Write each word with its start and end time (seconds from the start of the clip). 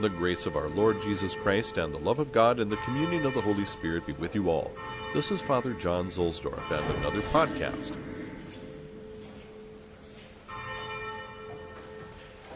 The 0.00 0.08
grace 0.08 0.46
of 0.46 0.56
our 0.56 0.70
Lord 0.70 1.02
Jesus 1.02 1.34
Christ 1.34 1.76
and 1.76 1.92
the 1.92 1.98
love 1.98 2.20
of 2.20 2.32
God 2.32 2.58
and 2.58 2.72
the 2.72 2.78
communion 2.78 3.26
of 3.26 3.34
the 3.34 3.42
Holy 3.42 3.66
Spirit 3.66 4.06
be 4.06 4.14
with 4.14 4.34
you 4.34 4.48
all. 4.48 4.72
This 5.12 5.30
is 5.30 5.42
Father 5.42 5.74
John 5.74 6.06
Zuhlsdorf 6.06 6.70
and 6.70 6.96
another 6.96 7.20
podcast. 7.20 7.94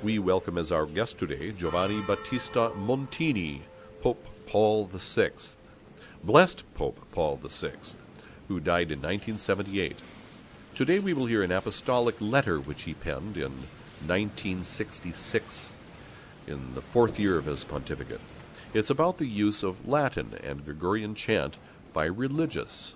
We 0.03 0.19
welcome 0.19 0.57
as 0.57 0.73
our 0.73 0.87
guest 0.87 1.19
today 1.19 1.53
Giovanni 1.53 2.01
Battista 2.01 2.71
Montini, 2.71 3.61
Pope 4.01 4.27
Paul 4.47 4.87
VI. 4.91 5.33
Blessed 6.23 6.65
Pope 6.73 6.99
Paul 7.13 7.39
VI, 7.47 7.73
who 8.49 8.59
died 8.59 8.91
in 8.91 9.01
1978. 9.01 9.99
Today 10.75 10.99
we 10.99 11.13
will 11.13 11.27
hear 11.27 11.43
an 11.43 11.53
apostolic 11.53 12.17
letter 12.21 12.59
which 12.59 12.85
he 12.85 12.95
penned 12.95 13.37
in 13.37 13.53
1966 14.07 15.75
in 16.47 16.75
the 16.75 16.83
fourth 16.83 17.19
year 17.19 17.37
of 17.37 17.47
his 17.47 17.65
pontificate. 17.65 18.21
It's 18.73 18.91
about 18.91 19.19
the 19.19 19.27
use 19.27 19.63
of 19.63 19.87
Latin 19.89 20.39
and 20.43 20.65
Gregorian 20.65 21.15
chant 21.15 21.59
by 21.93 22.07
religious. 22.07 22.95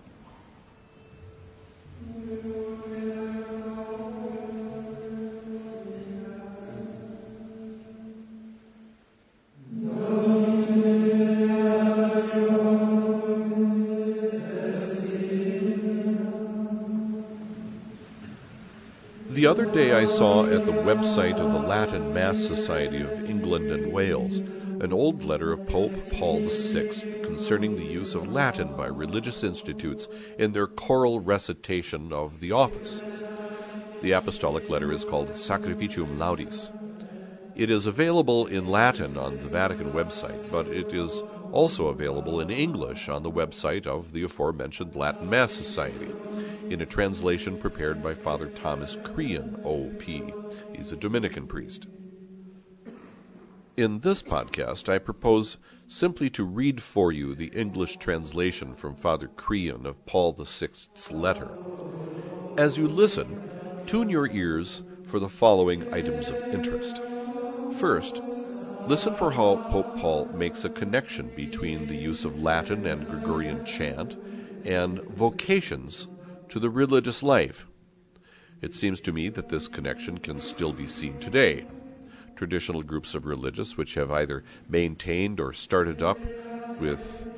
Other 19.58 19.72
day 19.72 19.90
I 19.90 20.04
saw 20.04 20.46
at 20.46 20.66
the 20.66 20.72
website 20.72 21.40
of 21.40 21.50
the 21.50 21.58
Latin 21.58 22.14
Mass 22.14 22.38
Society 22.38 23.00
of 23.00 23.28
England 23.28 23.72
and 23.72 23.92
Wales 23.92 24.38
an 24.38 24.92
old 24.92 25.24
letter 25.24 25.50
of 25.50 25.66
Pope 25.66 25.90
Paul 26.12 26.42
VI 26.46 26.90
concerning 27.24 27.74
the 27.74 27.84
use 27.84 28.14
of 28.14 28.32
Latin 28.32 28.76
by 28.76 28.86
religious 28.86 29.42
institutes 29.42 30.06
in 30.38 30.52
their 30.52 30.68
choral 30.68 31.18
recitation 31.18 32.12
of 32.12 32.38
the 32.38 32.52
office. 32.52 33.02
The 34.00 34.12
apostolic 34.12 34.68
letter 34.68 34.92
is 34.92 35.04
called 35.04 35.30
Sacrificium 35.30 36.18
Laudis. 36.18 36.70
It 37.56 37.68
is 37.68 37.86
available 37.86 38.46
in 38.46 38.68
Latin 38.68 39.16
on 39.16 39.38
the 39.38 39.48
Vatican 39.48 39.90
website, 39.90 40.52
but 40.52 40.68
it 40.68 40.92
is 40.92 41.20
also 41.52 41.88
available 41.88 42.40
in 42.40 42.50
English 42.50 43.08
on 43.08 43.22
the 43.22 43.30
website 43.30 43.86
of 43.86 44.12
the 44.12 44.22
aforementioned 44.22 44.94
Latin 44.94 45.28
Mass 45.28 45.52
Society 45.52 46.08
in 46.70 46.80
a 46.80 46.86
translation 46.86 47.56
prepared 47.56 48.02
by 48.02 48.14
Father 48.14 48.48
Thomas 48.48 48.96
Crean, 49.02 49.56
O.P. 49.64 50.34
He's 50.74 50.92
a 50.92 50.96
Dominican 50.96 51.46
priest. 51.46 51.86
In 53.76 54.00
this 54.00 54.22
podcast, 54.22 54.88
I 54.88 54.98
propose 54.98 55.56
simply 55.86 56.28
to 56.30 56.44
read 56.44 56.82
for 56.82 57.12
you 57.12 57.34
the 57.34 57.52
English 57.54 57.96
translation 57.96 58.74
from 58.74 58.96
Father 58.96 59.28
Crean 59.28 59.86
of 59.86 60.04
Paul 60.04 60.32
VI's 60.32 60.88
letter. 61.10 61.48
As 62.58 62.76
you 62.76 62.88
listen, 62.88 63.40
tune 63.86 64.10
your 64.10 64.26
ears 64.26 64.82
for 65.04 65.18
the 65.18 65.28
following 65.28 65.94
items 65.94 66.28
of 66.28 66.36
interest. 66.52 67.00
First, 67.78 68.20
listen 68.88 69.12
for 69.12 69.30
how 69.30 69.56
Pope 69.68 69.98
Paul 69.98 70.30
makes 70.32 70.64
a 70.64 70.70
connection 70.70 71.30
between 71.36 71.86
the 71.86 71.96
use 71.96 72.24
of 72.24 72.42
Latin 72.42 72.86
and 72.86 73.06
Gregorian 73.06 73.62
chant 73.66 74.16
and 74.64 75.00
vocations 75.00 76.08
to 76.48 76.58
the 76.58 76.70
religious 76.70 77.22
life. 77.22 77.66
It 78.62 78.74
seems 78.74 79.02
to 79.02 79.12
me 79.12 79.28
that 79.28 79.50
this 79.50 79.68
connection 79.68 80.16
can 80.16 80.40
still 80.40 80.72
be 80.72 80.86
seen 80.86 81.18
today. 81.18 81.66
Traditional 82.34 82.80
groups 82.80 83.14
of 83.14 83.26
religious 83.26 83.76
which 83.76 83.92
have 83.92 84.10
either 84.10 84.42
maintained 84.70 85.38
or 85.38 85.52
started 85.52 86.02
up 86.02 86.18
with 86.80 87.28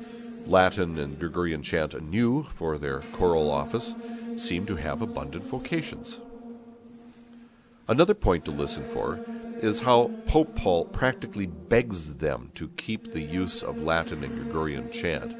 Latin 0.47 0.97
and 0.97 1.19
Gregorian 1.19 1.63
chant 1.63 1.93
anew 1.93 2.43
for 2.43 2.77
their 2.77 3.01
choral 3.11 3.51
office 3.51 3.93
seem 4.37 4.65
to 4.67 4.77
have 4.77 5.01
abundant 5.01 5.43
vocations. 5.43 6.21
Another 7.87 8.13
point 8.13 8.45
to 8.45 8.51
listen 8.51 8.85
for 8.85 9.19
is 9.61 9.81
how 9.81 10.11
Pope 10.25 10.55
Paul 10.55 10.85
practically 10.85 11.45
begs 11.45 12.15
them 12.15 12.51
to 12.55 12.69
keep 12.69 13.11
the 13.11 13.21
use 13.21 13.61
of 13.61 13.83
Latin 13.83 14.23
and 14.23 14.35
Gregorian 14.35 14.89
chant. 14.91 15.35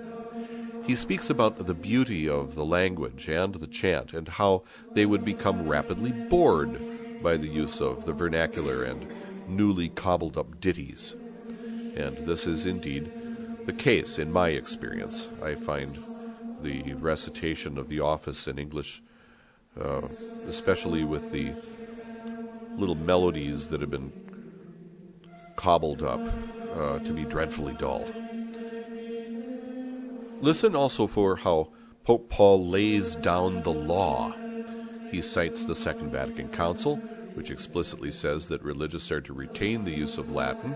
He 0.86 0.96
speaks 0.96 1.30
about 1.30 1.66
the 1.66 1.74
beauty 1.74 2.28
of 2.28 2.56
the 2.56 2.66
language 2.66 3.30
and 3.30 3.54
the 3.56 3.68
chant 3.68 4.14
and 4.14 4.28
how 4.28 4.64
they 4.94 5.06
would 5.06 5.24
become 5.24 5.68
rapidly 5.68 6.12
bored 6.12 7.22
by 7.22 7.38
the 7.38 7.48
use 7.48 7.80
of 7.80 8.06
the 8.06 8.14
vernacular 8.14 8.84
and 8.84 9.12
newly 9.48 9.90
cobbled 9.90 10.38
up 10.38 10.60
ditties. 10.60 11.16
And 11.96 12.18
this 12.28 12.48
is 12.48 12.66
indeed 12.66 13.12
the 13.66 13.74
case 13.74 14.18
in 14.18 14.32
my 14.32 14.50
experience. 14.50 15.28
I 15.42 15.56
find 15.56 16.04
the 16.62 16.94
recitation 16.94 17.78
of 17.78 17.90
the 17.90 18.00
office 18.00 18.48
in 18.48 18.58
English, 18.58 19.02
uh, 19.80 20.02
especially 20.48 21.04
with 21.04 21.32
the 21.32 21.54
little 22.78 22.96
melodies 22.96 23.70
that 23.70 23.82
have 23.82 23.92
been 23.92 24.12
cobbled 25.56 26.04
up, 26.04 26.22
uh, 26.76 27.00
to 27.00 27.14
be 27.14 27.24
dreadfully 27.26 27.74
dull. 27.76 28.06
Listen 30.42 30.76
also 30.76 31.06
for 31.06 31.36
how 31.36 31.70
Pope 32.04 32.30
Paul 32.30 32.68
lays 32.68 33.16
down 33.16 33.62
the 33.62 33.72
law. 33.72 34.34
He 35.12 35.22
cites 35.22 35.66
the 35.66 35.76
Second 35.76 36.12
Vatican 36.12 36.50
Council, 36.50 36.96
which 37.36 37.52
explicitly 37.52 38.12
says 38.12 38.48
that 38.48 38.64
religious 38.64 39.12
are 39.12 39.22
to 39.22 39.34
retain 39.34 39.84
the 39.84 39.92
use 39.92 40.18
of 40.18 40.32
Latin, 40.32 40.76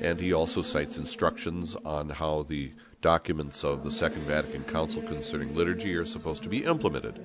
and 0.00 0.18
he 0.18 0.32
also 0.32 0.62
cites 0.62 0.96
instructions 0.96 1.76
on 1.84 2.08
how 2.08 2.44
the 2.44 2.72
documents 3.02 3.64
of 3.64 3.84
the 3.84 3.90
Second 3.90 4.22
Vatican 4.22 4.64
Council 4.64 5.02
concerning 5.02 5.52
liturgy 5.54 5.94
are 5.94 6.06
supposed 6.06 6.42
to 6.44 6.48
be 6.48 6.64
implemented. 6.64 7.20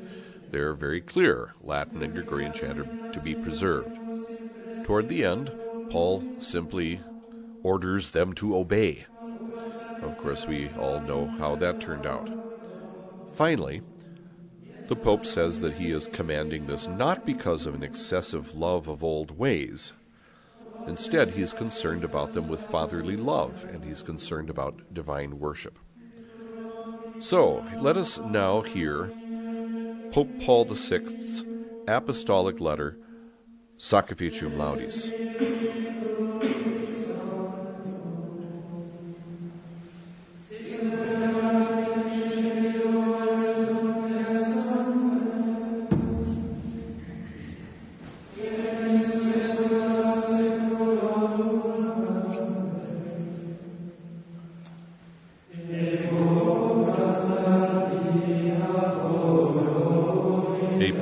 They're 0.52 0.74
very 0.74 1.02
clear 1.02 1.54
Latin 1.62 2.04
and 2.04 2.14
Gregorian 2.14 2.54
chant 2.54 2.80
are 2.80 3.12
to 3.12 3.20
be 3.20 3.36
preserved. 3.36 3.98
Toward 4.88 5.10
the 5.10 5.26
end, 5.26 5.52
Paul 5.90 6.24
simply 6.40 7.02
orders 7.62 8.12
them 8.12 8.32
to 8.36 8.56
obey. 8.56 9.06
Of 10.02 10.18
course, 10.18 10.48
we 10.48 10.70
all 10.80 11.02
know 11.02 11.28
how 11.38 11.58
that 11.58 11.82
turned 11.82 12.06
out. 12.06 12.30
Finally, 13.36 13.82
the 14.88 14.96
Pope 14.96 15.26
says 15.26 15.60
that 15.60 15.74
he 15.74 15.92
is 15.92 16.08
commanding 16.08 16.68
this 16.68 16.88
not 16.88 17.26
because 17.26 17.66
of 17.66 17.76
an 17.76 17.84
excessive 17.84 18.56
love 18.56 18.88
of 18.88 19.04
old 19.04 19.38
ways. 19.38 19.92
Instead, 20.88 21.32
he 21.32 21.42
is 21.42 21.52
concerned 21.52 22.06
about 22.06 22.32
them 22.32 22.48
with 22.48 22.64
fatherly 22.64 23.18
love, 23.18 23.66
and 23.74 23.84
he's 23.84 24.02
concerned 24.02 24.50
about 24.50 24.94
divine 24.94 25.38
worship. 25.38 25.78
So, 27.20 27.62
let 27.82 27.98
us 27.98 28.20
now 28.20 28.62
hear 28.62 29.12
Pope 30.14 30.40
Paul 30.40 30.64
VI's 30.64 31.44
apostolic 31.90 32.62
letter, 32.62 32.98
Sacrificium 33.78 34.58
Laudis. 34.58 35.57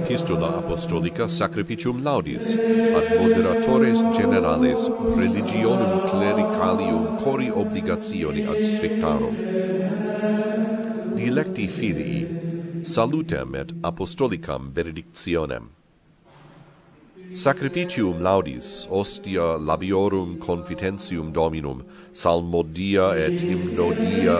epistula 0.06 0.50
apostolica 0.62 1.28
sacrificium 1.28 2.04
laudis, 2.04 2.46
ad 2.94 3.06
moderatores 3.18 3.98
generales 4.18 4.80
religionum 5.18 5.94
clericalium 6.10 7.04
cori 7.24 7.50
obligationi 7.50 8.46
ad 8.46 8.62
strictarum. 8.62 9.34
Dilecti 11.18 11.68
filii, 11.68 12.28
salutem 12.84 13.56
et 13.56 13.74
apostolicam 13.81 14.72
benedictionem. 14.74 15.63
Sacrificium 17.34 18.22
laudis, 18.22 18.88
ostia 18.92 19.57
labiorum 19.57 20.38
confitentium 20.38 21.34
dominum, 21.34 21.81
salmodia 22.13 23.16
et 23.18 23.42
hymnodia, 23.42 24.38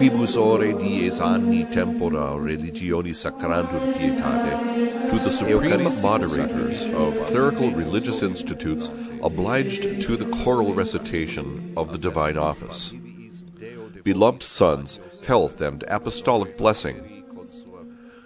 quibus 0.00 0.34
ore 0.34 0.72
dies 0.80 1.20
anni 1.20 1.62
tempora 1.66 2.28
religioni 2.44 3.12
sacrantur 3.22 3.82
pietate, 3.96 5.10
to 5.10 5.18
the 5.18 5.30
supreme 5.30 5.84
moderators 6.00 6.86
of 6.94 7.26
clerical 7.26 7.70
religious 7.72 8.22
institutes 8.22 8.88
obliged 9.22 10.00
to 10.00 10.16
the 10.16 10.24
choral 10.38 10.72
recitation 10.72 11.74
of 11.76 11.92
the 11.92 11.98
divine 11.98 12.38
office. 12.38 12.94
Beloved 14.02 14.42
sons, 14.42 14.98
health 15.26 15.60
and 15.60 15.84
apostolic 15.86 16.56
blessing. 16.56 17.22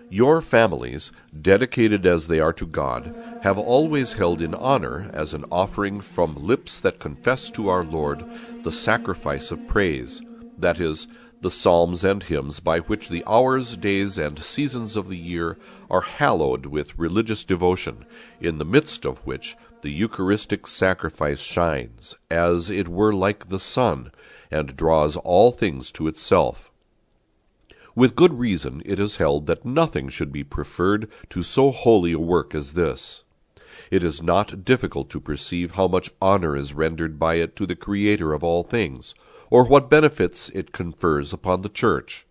Your 0.09 0.41
families, 0.41 1.11
dedicated 1.43 2.07
as 2.07 2.29
they 2.29 2.39
are 2.39 2.53
to 2.53 2.67
God, 2.67 3.13
have 3.43 3.59
always 3.59 4.13
held 4.13 4.41
in 4.41 4.55
honor, 4.55 5.11
as 5.13 5.35
an 5.35 5.45
offering 5.51 6.01
from 6.01 6.37
lips 6.37 6.79
that 6.79 7.01
confess 7.01 7.51
to 7.51 7.69
our 7.69 7.83
Lord, 7.83 8.25
the 8.63 8.71
sacrifice 8.71 9.51
of 9.51 9.67
praise, 9.67 10.23
that 10.57 10.79
is, 10.79 11.09
the 11.41 11.51
psalms 11.51 12.05
and 12.05 12.23
hymns 12.23 12.61
by 12.61 12.79
which 12.79 13.09
the 13.09 13.25
hours, 13.27 13.77
days, 13.77 14.17
and 14.19 14.39
seasons 14.39 14.97
of 14.97 15.09
the 15.09 15.17
year 15.17 15.59
are 15.91 16.01
hallowed 16.03 16.67
with 16.67 16.99
religious 16.99 17.45
devotion, 17.45 18.05
in 18.41 18.59
the 18.59 18.65
midst 18.65 19.05
of 19.05 19.19
which 19.27 19.57
the 19.83 19.91
Eucharistic 19.91 20.67
sacrifice 20.67 21.43
shines, 21.43 22.15
as 22.31 22.71
it 22.71 22.89
were 22.89 23.13
like 23.13 23.49
the 23.49 23.59
sun, 23.59 24.11
and 24.51 24.77
draws 24.77 25.17
all 25.17 25.51
things 25.51 25.91
to 25.91 26.07
itself. 26.09 26.71
With 27.97 28.17
good 28.17 28.39
reason 28.39 28.83
it 28.85 28.99
is 29.01 29.17
held 29.17 29.47
that 29.47 29.65
nothing 29.65 30.09
should 30.09 30.33
be 30.33 30.45
preferred 30.45 31.11
to 31.31 31.43
so 31.43 31.71
holy 31.71 32.13
a 32.13 32.19
work 32.19 32.55
as 32.55 32.73
this. 32.73 33.24
It 33.91 34.03
is 34.03 34.23
not 34.23 34.65
difficult 34.65 35.11
to 35.11 35.21
perceive 35.21 35.73
how 35.73 35.89
much 35.89 36.11
honor 36.21 36.57
is 36.57 36.75
rendered 36.75 37.19
by 37.19 37.37
it 37.37 37.57
to 37.57 37.67
the 37.67 37.77
Creator 37.77 38.33
of 38.33 38.43
all 38.43 38.63
things, 38.63 39.15
or 39.51 39.65
what 39.65 39.91
benefits 39.91 40.49
it 40.51 40.73
confers 40.73 41.33
upon 41.33 41.63
the 41.63 41.69
Church. 41.69 42.27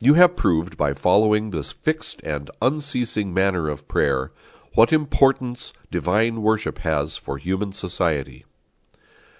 You 0.00 0.14
have 0.14 0.36
proved 0.36 0.76
by 0.76 0.92
following 0.92 1.50
this 1.50 1.72
fixed 1.72 2.22
and 2.22 2.50
unceasing 2.62 3.34
manner 3.34 3.68
of 3.68 3.88
prayer 3.88 4.32
what 4.74 4.92
importance 4.92 5.72
divine 5.90 6.42
worship 6.42 6.78
has 6.78 7.16
for 7.16 7.36
human 7.36 7.72
society. 7.72 8.44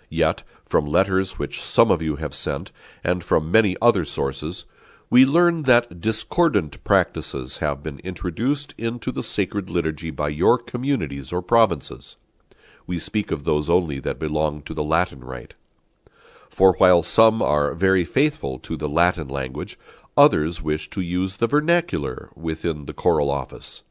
Yet, 0.08 0.42
from 0.64 0.86
letters 0.86 1.38
which 1.38 1.62
some 1.62 1.90
of 1.90 2.02
you 2.02 2.16
have 2.16 2.34
sent, 2.34 2.72
and 3.04 3.22
from 3.22 3.52
many 3.52 3.76
other 3.80 4.04
sources, 4.04 4.66
we 5.10 5.24
learn 5.24 5.62
that 5.62 6.00
discordant 6.00 6.84
practices 6.84 7.58
have 7.58 7.82
been 7.82 7.98
introduced 8.00 8.74
into 8.76 9.10
the 9.10 9.22
sacred 9.22 9.70
liturgy 9.70 10.10
by 10.10 10.28
your 10.28 10.58
communities 10.58 11.32
or 11.32 11.40
provinces. 11.40 12.16
We 12.86 12.98
speak 12.98 13.30
of 13.30 13.44
those 13.44 13.70
only 13.70 14.00
that 14.00 14.18
belong 14.18 14.62
to 14.62 14.74
the 14.74 14.84
Latin 14.84 15.24
rite. 15.24 15.54
For 16.50 16.74
while 16.74 17.02
some 17.02 17.40
are 17.40 17.72
very 17.74 18.04
faithful 18.04 18.58
to 18.60 18.76
the 18.76 18.88
Latin 18.88 19.28
language, 19.28 19.78
others 20.16 20.62
wish 20.62 20.90
to 20.90 21.00
use 21.00 21.36
the 21.36 21.46
vernacular 21.46 22.30
within 22.34 22.84
the 22.84 22.94
choral 22.94 23.30
office. 23.30 23.84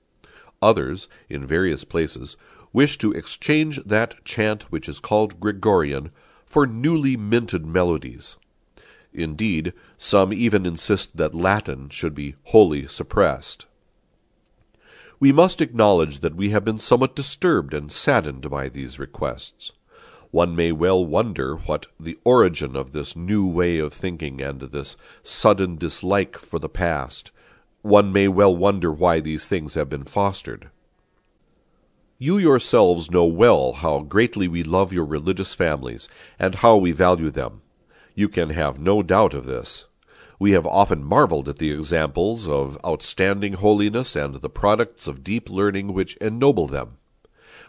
Others, 0.61 1.07
in 1.29 1.45
various 1.45 1.83
places, 1.83 2.37
wish 2.73 2.97
to 2.99 3.11
exchange 3.11 3.79
that 3.85 4.23
chant 4.23 4.71
which 4.71 4.87
is 4.87 4.99
called 4.99 5.39
Gregorian 5.39 6.11
for 6.45 6.67
newly 6.67 7.17
minted 7.17 7.65
melodies. 7.65 8.37
Indeed, 9.17 9.73
some 9.97 10.31
even 10.31 10.65
insist 10.65 11.17
that 11.17 11.33
Latin 11.33 11.89
should 11.89 12.13
be 12.13 12.35
wholly 12.43 12.87
suppressed. 12.87 13.65
We 15.19 15.31
must 15.31 15.61
acknowledge 15.61 16.19
that 16.19 16.35
we 16.35 16.51
have 16.51 16.63
been 16.63 16.77
somewhat 16.77 17.15
disturbed 17.15 17.73
and 17.73 17.91
saddened 17.91 18.49
by 18.49 18.69
these 18.69 18.99
requests. 18.99 19.71
One 20.29 20.55
may 20.55 20.71
well 20.71 21.03
wonder 21.03 21.55
what 21.55 21.87
the 21.99 22.17
origin 22.23 22.75
of 22.75 22.91
this 22.91 23.15
new 23.15 23.47
way 23.47 23.79
of 23.79 23.93
thinking 23.93 24.41
and 24.41 24.61
this 24.61 24.95
sudden 25.23 25.77
dislike 25.77 26.37
for 26.37 26.59
the 26.59 26.69
past. 26.69 27.31
One 27.81 28.13
may 28.13 28.27
well 28.27 28.55
wonder 28.55 28.91
why 28.91 29.19
these 29.19 29.47
things 29.47 29.73
have 29.73 29.89
been 29.89 30.03
fostered. 30.03 30.69
You 32.19 32.37
yourselves 32.37 33.09
know 33.09 33.25
well 33.25 33.73
how 33.73 34.01
greatly 34.01 34.47
we 34.47 34.63
love 34.63 34.93
your 34.93 35.05
religious 35.05 35.53
families, 35.53 36.09
and 36.37 36.55
how 36.55 36.75
we 36.75 36.91
value 36.91 37.31
them. 37.31 37.61
You 38.17 38.29
can 38.29 38.49
have 38.49 38.79
no 38.79 39.03
doubt 39.03 39.35
of 39.35 39.45
this. 39.45 39.85
We 40.39 40.53
have 40.53 40.65
often 40.65 41.03
marveled 41.03 41.47
at 41.47 41.59
the 41.59 41.69
examples 41.71 42.47
of 42.47 42.79
outstanding 42.83 43.53
holiness 43.53 44.15
and 44.15 44.33
the 44.33 44.49
products 44.49 45.05
of 45.05 45.23
deep 45.23 45.51
learning 45.51 45.93
which 45.93 46.17
ennoble 46.17 46.65
them. 46.65 46.97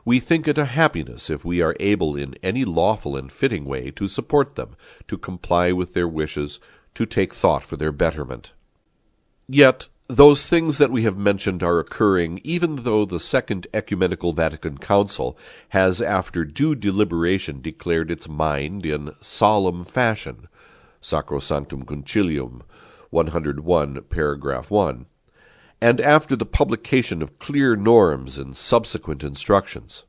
We 0.07 0.21
think 0.21 0.49
it 0.49 0.57
a 0.57 0.65
happiness 0.65 1.29
if 1.29 1.45
we 1.45 1.61
are 1.61 1.77
able 1.79 2.17
in 2.17 2.35
any 2.43 2.65
lawful 2.65 3.15
and 3.15 3.31
fitting 3.31 3.67
way 3.67 3.91
to 3.91 4.09
support 4.09 4.55
them, 4.55 4.75
to 5.09 5.19
comply 5.19 5.71
with 5.73 5.93
their 5.93 6.09
wishes, 6.09 6.61
to 6.95 7.05
take 7.05 7.35
thought 7.35 7.63
for 7.63 7.77
their 7.77 7.93
betterment. 7.93 8.55
Yet 9.47 9.89
those 10.09 10.47
things 10.47 10.79
that 10.79 10.91
we 10.91 11.03
have 11.03 11.19
mentioned 11.19 11.63
are 11.63 11.79
occurring 11.79 12.41
even 12.43 12.77
though 12.77 13.05
the 13.05 13.21
Second 13.21 13.67
Ecumenical 13.75 14.33
Vatican 14.33 14.79
Council 14.79 15.37
has, 15.71 16.01
after 16.01 16.45
due 16.45 16.75
deliberation, 16.75 17.61
declared 17.61 18.11
its 18.11 18.29
mind 18.29 18.87
in 18.87 19.13
solemn 19.21 19.85
fashion. 19.85 20.49
Sacrosanctum 21.03 21.85
Concilium 21.85 22.63
101, 23.11 24.03
paragraph 24.11 24.71
1 24.71 25.07
and 25.81 26.01
after 26.01 26.35
the 26.35 26.47
publication 26.47 27.23
of 27.23 27.39
clear 27.39 27.77
norms 27.77 28.37
and 28.37 28.57
subsequent 28.57 29.23
instructions. 29.23 30.05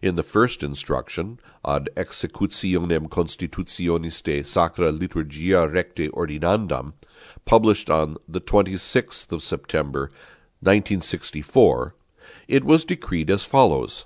In 0.00 0.14
the 0.14 0.22
first 0.22 0.62
instruction, 0.62 1.40
ad 1.66 1.88
executionem 1.96 3.08
constitutionis 3.08 4.22
de 4.22 4.42
sacra 4.42 4.92
liturgia 4.92 5.72
recte 5.72 6.10
ordinandam, 6.12 6.92
published 7.44 7.90
on 7.90 8.16
the 8.28 8.40
26th 8.40 9.32
of 9.32 9.42
September, 9.42 10.10
1964, 10.60 11.94
it 12.48 12.64
was 12.64 12.84
decreed 12.84 13.30
as 13.30 13.44
follows. 13.44 14.04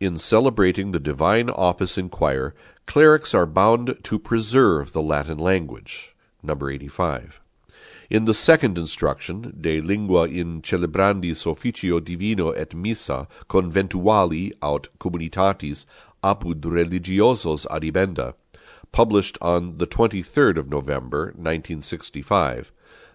In 0.00 0.18
celebrating 0.18 0.92
the 0.92 1.00
divine 1.00 1.48
office 1.48 1.96
in 1.96 2.08
choir, 2.08 2.54
clerics 2.86 3.34
are 3.34 3.46
bound 3.46 3.96
to 4.02 4.18
preserve 4.18 4.92
the 4.92 5.02
Latin 5.02 5.38
language. 5.38 6.14
Number 6.42 6.70
85. 6.70 7.40
In 8.10 8.26
the 8.26 8.34
second 8.34 8.76
instruction, 8.76 9.54
De 9.58 9.80
lingua 9.80 10.24
in 10.28 10.60
celebrandis 10.60 11.46
officio 11.46 12.00
divino 12.00 12.50
et 12.50 12.74
missa 12.74 13.26
conventuali 13.48 14.52
aut 14.60 14.88
communitatis 14.98 15.86
apud 16.22 16.60
religiosos 16.60 17.66
adibenda, 17.68 18.34
published 18.92 19.38
on 19.40 19.78
the 19.78 19.86
23rd 19.86 20.58
of 20.58 20.70
November, 20.70 21.26
1965, 21.36 22.70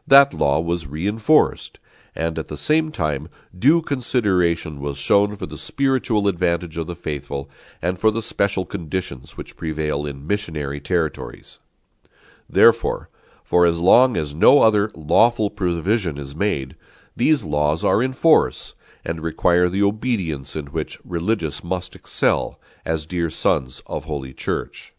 that 0.07 0.33
law 0.33 0.59
was 0.59 0.87
reinforced, 0.87 1.79
and 2.15 2.39
at 2.39 2.47
the 2.47 2.57
same 2.57 2.91
time 2.91 3.29
due 3.57 3.81
consideration 3.81 4.79
was 4.79 4.97
shown 4.97 5.35
for 5.35 5.45
the 5.45 5.57
spiritual 5.57 6.27
advantage 6.27 6.77
of 6.77 6.87
the 6.87 6.95
faithful 6.95 7.49
and 7.79 7.99
for 7.99 8.09
the 8.09 8.23
special 8.23 8.65
conditions 8.65 9.37
which 9.37 9.55
prevail 9.55 10.05
in 10.05 10.25
missionary 10.25 10.81
territories. 10.81 11.59
Therefore, 12.49 13.09
for 13.43 13.65
as 13.65 13.79
long 13.79 14.17
as 14.17 14.33
no 14.33 14.61
other 14.61 14.91
lawful 14.95 15.49
provision 15.49 16.17
is 16.17 16.35
made, 16.35 16.75
these 17.15 17.43
laws 17.43 17.85
are 17.85 18.01
in 18.01 18.13
force, 18.13 18.73
and 19.05 19.21
require 19.21 19.69
the 19.69 19.83
obedience 19.83 20.55
in 20.55 20.67
which 20.67 20.99
religious 21.05 21.63
must 21.63 21.95
excel, 21.95 22.59
as 22.83 23.05
dear 23.05 23.29
sons 23.29 23.81
of 23.85 24.05
Holy 24.05 24.33
Church. 24.33 24.93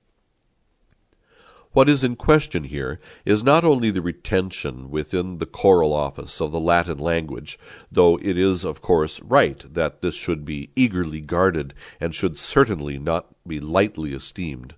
What 1.72 1.88
is 1.88 2.02
in 2.02 2.16
question 2.16 2.64
here 2.64 2.98
is 3.25 3.44
not 3.44 3.64
only 3.64 3.90
the 3.90 4.02
retention 4.02 4.90
within 4.90 5.38
the 5.38 5.46
choral 5.46 5.92
office 5.92 6.40
of 6.40 6.52
the 6.52 6.60
Latin 6.60 6.98
language, 6.98 7.58
though 7.90 8.16
it 8.16 8.37
is, 8.37 8.64
of 8.64 8.80
course, 8.80 9.20
right 9.20 9.62
that 9.75 10.00
this 10.02 10.14
should 10.14 10.44
be 10.44 10.70
eagerly 10.75 11.20
guarded 11.20 11.75
and 12.00 12.14
should 12.14 12.38
certainly 12.38 12.98
not 12.98 13.26
be 13.46 13.60
lightly 13.60 14.12
esteemed 14.12 14.75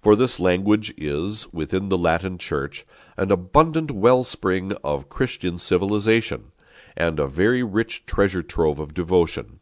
for 0.00 0.14
this 0.14 0.38
language 0.38 0.94
is, 0.96 1.52
within 1.52 1.88
the 1.88 1.98
Latin 1.98 2.38
Church, 2.38 2.86
an 3.16 3.32
abundant 3.32 3.90
wellspring 3.90 4.72
of 4.84 5.08
Christian 5.08 5.58
civilization, 5.58 6.52
and 6.96 7.18
a 7.18 7.26
very 7.26 7.62
rich 7.62 8.06
treasure 8.06 8.42
trove 8.42 8.78
of 8.78 8.94
devotion. 8.94 9.57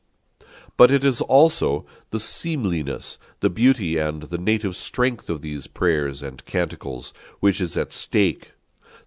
But 0.76 0.90
it 0.90 1.04
is 1.04 1.20
also 1.22 1.86
the 2.10 2.20
seemliness, 2.20 3.18
the 3.40 3.48
beauty, 3.48 3.96
and 3.98 4.24
the 4.24 4.38
native 4.38 4.76
strength 4.76 5.30
of 5.30 5.40
these 5.40 5.66
prayers 5.66 6.22
and 6.22 6.44
canticles 6.44 7.14
which 7.40 7.60
is 7.60 7.76
at 7.76 7.92
stake, 7.92 8.52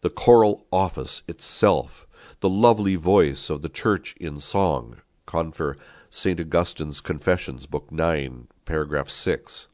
the 0.02 0.10
choral 0.10 0.66
office 0.72 1.22
itself, 1.28 2.08
the 2.40 2.50
lovely 2.50 2.96
voice 2.96 3.50
of 3.50 3.62
the 3.62 3.70
Church 3.70 4.16
in 4.20 4.40
song. 4.40 4.98
Confer 5.26 5.76
St. 6.10 6.40
Augustine's 6.40 7.02
Confessions, 7.02 7.68
Book 7.68 7.92
9, 7.92 8.48
paragraph 8.66 9.10
6. 9.10 9.68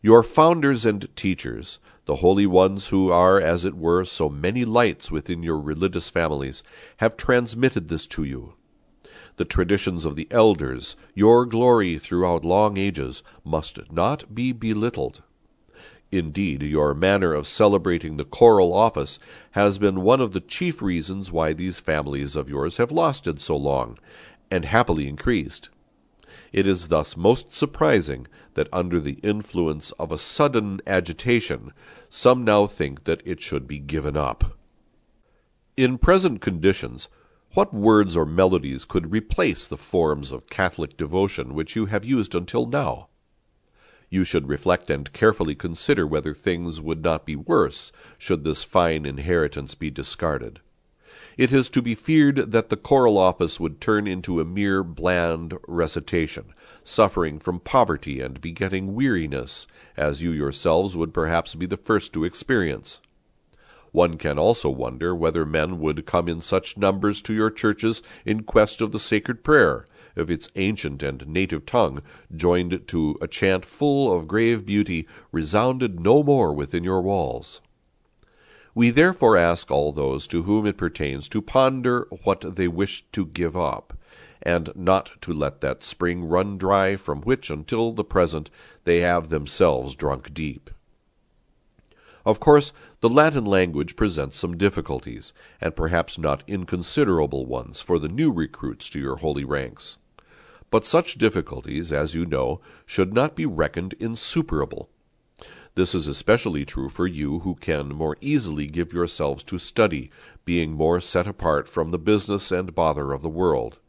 Your 0.00 0.22
founders 0.22 0.86
and 0.86 1.08
teachers, 1.16 1.80
the 2.04 2.16
holy 2.16 2.46
ones 2.46 2.88
who 2.88 3.10
are, 3.10 3.40
as 3.40 3.64
it 3.64 3.74
were, 3.74 4.04
so 4.04 4.28
many 4.28 4.64
lights 4.64 5.10
within 5.10 5.42
your 5.42 5.58
religious 5.58 6.08
families, 6.08 6.62
have 6.98 7.16
transmitted 7.16 7.88
this 7.88 8.06
to 8.08 8.22
you. 8.22 8.54
The 9.36 9.44
traditions 9.44 10.04
of 10.04 10.14
the 10.14 10.28
elders, 10.30 10.94
your 11.14 11.44
glory 11.44 11.98
throughout 11.98 12.44
long 12.44 12.76
ages, 12.76 13.22
must 13.44 13.90
not 13.90 14.34
be 14.34 14.52
belittled. 14.52 15.22
Indeed, 16.12 16.62
your 16.62 16.94
manner 16.94 17.34
of 17.34 17.48
celebrating 17.48 18.16
the 18.16 18.24
choral 18.24 18.72
office 18.72 19.18
has 19.52 19.78
been 19.78 20.02
one 20.02 20.20
of 20.20 20.30
the 20.30 20.40
chief 20.40 20.80
reasons 20.80 21.32
why 21.32 21.52
these 21.52 21.80
families 21.80 22.36
of 22.36 22.48
yours 22.48 22.76
have 22.76 22.92
lasted 22.92 23.40
so 23.40 23.56
long, 23.56 23.98
and 24.50 24.64
happily 24.64 25.08
increased. 25.08 25.70
It 26.52 26.68
is 26.68 26.86
thus 26.86 27.16
most 27.16 27.52
surprising 27.52 28.28
that 28.54 28.68
under 28.72 29.00
the 29.00 29.18
influence 29.24 29.90
of 29.92 30.12
a 30.12 30.18
sudden 30.18 30.80
agitation, 30.86 31.72
some 32.08 32.44
now 32.44 32.68
think 32.68 33.04
that 33.04 33.22
it 33.24 33.40
should 33.40 33.66
be 33.66 33.80
given 33.80 34.16
up. 34.16 34.56
In 35.76 35.98
present 35.98 36.40
conditions, 36.40 37.08
What 37.54 37.72
words 37.72 38.16
or 38.16 38.26
melodies 38.26 38.84
could 38.84 39.12
replace 39.12 39.68
the 39.68 39.78
forms 39.78 40.32
of 40.32 40.50
Catholic 40.50 40.96
devotion 40.96 41.54
which 41.54 41.76
you 41.76 41.86
have 41.86 42.04
used 42.04 42.34
until 42.34 42.66
now? 42.66 43.06
You 44.10 44.24
should 44.24 44.48
reflect 44.48 44.90
and 44.90 45.12
carefully 45.12 45.54
consider 45.54 46.04
whether 46.04 46.34
things 46.34 46.80
would 46.80 47.04
not 47.04 47.24
be 47.24 47.36
worse 47.36 47.92
should 48.18 48.42
this 48.42 48.64
fine 48.64 49.06
inheritance 49.06 49.76
be 49.76 49.88
discarded. 49.88 50.58
It 51.38 51.52
is 51.52 51.70
to 51.70 51.80
be 51.80 51.94
feared 51.94 52.50
that 52.50 52.70
the 52.70 52.76
choral 52.76 53.16
office 53.16 53.60
would 53.60 53.80
turn 53.80 54.08
into 54.08 54.40
a 54.40 54.44
mere 54.44 54.82
bland 54.82 55.56
recitation, 55.68 56.54
suffering 56.82 57.38
from 57.38 57.60
poverty 57.60 58.20
and 58.20 58.40
begetting 58.40 58.94
weariness, 58.94 59.68
as 59.96 60.24
you 60.24 60.32
yourselves 60.32 60.96
would 60.96 61.14
perhaps 61.14 61.54
be 61.54 61.66
the 61.66 61.76
first 61.76 62.12
to 62.14 62.24
experience. 62.24 63.00
One 63.94 64.18
can 64.18 64.40
also 64.40 64.70
wonder 64.70 65.14
whether 65.14 65.46
men 65.46 65.78
would 65.78 66.04
come 66.04 66.28
in 66.28 66.40
such 66.40 66.76
numbers 66.76 67.22
to 67.22 67.32
your 67.32 67.48
churches 67.48 68.02
in 68.24 68.42
quest 68.42 68.80
of 68.80 68.90
the 68.90 68.98
sacred 68.98 69.44
prayer, 69.44 69.86
if 70.16 70.28
its 70.28 70.48
ancient 70.56 71.00
and 71.04 71.24
native 71.28 71.64
tongue, 71.64 72.02
joined 72.34 72.88
to 72.88 73.16
a 73.20 73.28
chant 73.28 73.64
full 73.64 74.12
of 74.12 74.26
grave 74.26 74.66
beauty, 74.66 75.06
resounded 75.30 76.00
no 76.00 76.24
more 76.24 76.52
within 76.52 76.82
your 76.82 77.02
walls. 77.02 77.60
We 78.74 78.90
therefore 78.90 79.36
ask 79.36 79.70
all 79.70 79.92
those 79.92 80.26
to 80.26 80.42
whom 80.42 80.66
it 80.66 80.76
pertains 80.76 81.28
to 81.28 81.40
ponder 81.40 82.08
what 82.24 82.56
they 82.56 82.66
wish 82.66 83.04
to 83.12 83.24
give 83.24 83.56
up, 83.56 83.96
and 84.42 84.72
not 84.74 85.12
to 85.20 85.32
let 85.32 85.60
that 85.60 85.84
spring 85.84 86.24
run 86.24 86.58
dry 86.58 86.96
from 86.96 87.22
which 87.22 87.48
until 87.48 87.92
the 87.92 88.02
present 88.02 88.50
they 88.82 89.02
have 89.02 89.28
themselves 89.28 89.94
drunk 89.94 90.34
deep. 90.34 90.68
Of 92.24 92.40
course, 92.40 92.72
the 93.00 93.10
Latin 93.10 93.44
language 93.44 93.96
presents 93.96 94.38
some 94.38 94.56
difficulties, 94.56 95.32
and 95.60 95.76
perhaps 95.76 96.18
not 96.18 96.42
inconsiderable 96.46 97.44
ones, 97.44 97.80
for 97.80 97.98
the 97.98 98.08
new 98.08 98.32
recruits 98.32 98.88
to 98.90 99.00
your 99.00 99.16
holy 99.16 99.44
ranks. 99.44 99.98
But 100.70 100.86
such 100.86 101.18
difficulties, 101.18 101.92
as 101.92 102.14
you 102.14 102.24
know, 102.24 102.60
should 102.86 103.12
not 103.12 103.36
be 103.36 103.44
reckoned 103.44 103.94
insuperable. 104.00 104.88
This 105.74 105.94
is 105.94 106.06
especially 106.06 106.64
true 106.64 106.88
for 106.88 107.06
you 107.06 107.40
who 107.40 107.56
can 107.56 107.88
more 107.88 108.16
easily 108.20 108.68
give 108.68 108.92
yourselves 108.92 109.44
to 109.44 109.58
study, 109.58 110.10
being 110.44 110.72
more 110.72 111.00
set 111.00 111.26
apart 111.26 111.68
from 111.68 111.90
the 111.90 111.98
business 111.98 112.50
and 112.50 112.74
bother 112.74 113.12
of 113.12 113.22
the 113.22 113.28
world. 113.28 113.80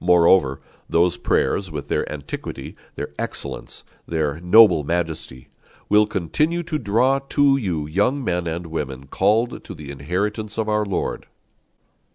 Moreover, 0.00 0.60
those 0.88 1.18
prayers, 1.18 1.70
with 1.70 1.88
their 1.88 2.10
antiquity, 2.10 2.74
their 2.96 3.10
excellence, 3.18 3.84
their 4.08 4.40
noble 4.40 4.82
majesty, 4.82 5.48
will 5.90 6.06
continue 6.06 6.62
to 6.62 6.78
draw 6.78 7.18
to 7.18 7.56
you 7.56 7.84
young 7.86 8.22
men 8.22 8.46
and 8.46 8.68
women 8.68 9.08
called 9.08 9.62
to 9.64 9.74
the 9.74 9.90
inheritance 9.90 10.56
of 10.56 10.68
our 10.68 10.86
Lord. 10.86 11.26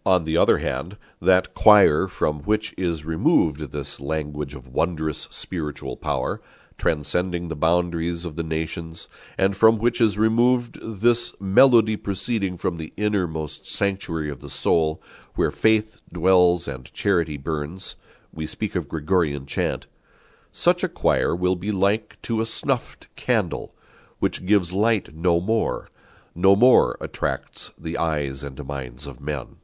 On 0.06 0.24
the 0.24 0.36
other 0.36 0.58
hand, 0.58 0.96
that 1.20 1.52
choir 1.52 2.08
from 2.08 2.40
which 2.44 2.72
is 2.78 3.04
removed 3.04 3.72
this 3.72 4.00
language 4.00 4.54
of 4.54 4.66
wondrous 4.66 5.28
spiritual 5.30 5.96
power, 5.96 6.40
transcending 6.78 7.48
the 7.48 7.56
boundaries 7.56 8.24
of 8.24 8.34
the 8.36 8.42
nations, 8.42 9.08
and 9.36 9.54
from 9.54 9.78
which 9.78 10.00
is 10.00 10.18
removed 10.18 10.78
this 10.80 11.34
melody 11.38 11.96
proceeding 11.96 12.56
from 12.56 12.78
the 12.78 12.94
innermost 12.96 13.66
sanctuary 13.66 14.30
of 14.30 14.40
the 14.40 14.48
soul, 14.48 15.02
where 15.34 15.50
faith 15.50 16.00
dwells 16.10 16.66
and 16.66 16.90
charity 16.94 17.36
burns, 17.36 17.96
we 18.32 18.46
speak 18.46 18.74
of 18.74 18.88
Gregorian 18.88 19.44
chant, 19.44 19.86
such 20.56 20.82
a 20.82 20.88
choir 20.88 21.36
will 21.36 21.54
be 21.54 21.70
like 21.70 22.16
to 22.22 22.40
a 22.40 22.46
snuffed 22.46 23.14
candle, 23.14 23.74
which 24.20 24.46
gives 24.46 24.72
light 24.72 25.14
no 25.14 25.38
more, 25.38 25.90
no 26.34 26.56
more 26.56 26.96
attracts 26.98 27.72
the 27.76 27.98
eyes 27.98 28.42
and 28.42 28.64
minds 28.64 29.06
of 29.06 29.20
men. 29.20 29.56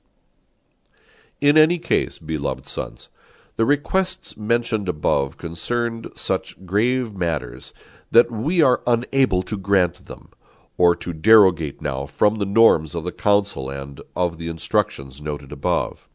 In 1.40 1.56
any 1.56 1.78
case, 1.78 2.18
beloved 2.18 2.68
sons, 2.68 3.08
the 3.56 3.64
requests 3.64 4.37
mentioned 4.37 4.87
above 4.87 5.38
concerned 5.38 6.11
such 6.14 6.66
grave 6.66 7.16
matters 7.16 7.72
that 8.11 8.30
we 8.30 8.61
are 8.61 8.82
unable 8.87 9.42
to 9.44 9.56
grant 9.56 10.04
them, 10.04 10.28
or 10.76 10.94
to 10.94 11.14
derogate 11.14 11.80
now 11.80 12.04
from 12.04 12.37
the 12.37 12.44
norms 12.44 12.94
of 12.94 13.04
the 13.04 13.12
Council 13.12 13.70
and 13.70 14.02
of 14.14 14.37
the 14.37 14.49
instructions 14.49 15.22
noted 15.22 15.52
above. 15.52 16.06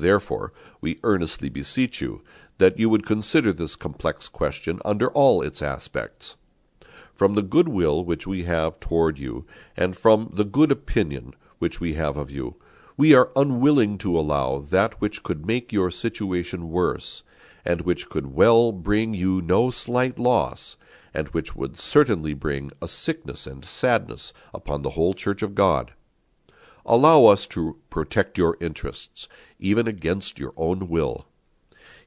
Therefore, 0.00 0.52
we 0.80 1.00
earnestly 1.02 1.48
beseech 1.48 2.02
you 2.02 2.22
that 2.58 2.78
you 2.78 2.90
would 2.90 3.06
consider 3.06 3.52
this 3.52 3.76
complex 3.76 4.28
question 4.28 4.80
under 4.84 5.08
all 5.08 5.42
its 5.42 5.62
aspects. 5.62 6.36
From 7.14 7.34
the 7.34 7.42
good 7.42 7.68
will 7.68 8.04
which 8.04 8.26
we 8.26 8.42
have 8.44 8.78
toward 8.78 9.18
you, 9.18 9.46
and 9.74 9.96
from 9.96 10.30
the 10.34 10.44
good 10.44 10.70
opinion 10.70 11.32
which 11.58 11.80
we 11.80 11.94
have 11.94 12.18
of 12.18 12.30
you, 12.30 12.56
we 12.98 13.14
are 13.14 13.30
unwilling 13.34 13.96
to 13.98 14.18
allow 14.18 14.58
that 14.58 15.00
which 15.00 15.22
could 15.22 15.46
make 15.46 15.72
your 15.72 15.90
situation 15.90 16.70
worse, 16.70 17.22
and 17.64 17.80
which 17.82 18.10
could 18.10 18.34
well 18.34 18.70
bring 18.72 19.14
you 19.14 19.40
no 19.40 19.70
slight 19.70 20.18
loss, 20.18 20.76
and 21.14 21.28
which 21.28 21.56
would 21.56 21.78
certainly 21.78 22.34
bring 22.34 22.70
a 22.82 22.88
sickness 22.88 23.46
and 23.46 23.64
sadness 23.64 24.34
upon 24.52 24.82
the 24.82 24.90
whole 24.90 25.14
Church 25.14 25.42
of 25.42 25.54
God. 25.54 25.92
Allow 26.88 27.24
us 27.24 27.46
to 27.46 27.76
protect 27.90 28.38
your 28.38 28.56
interests, 28.60 29.28
even 29.58 29.88
against 29.88 30.38
your 30.38 30.52
own 30.56 30.88
will. 30.88 31.26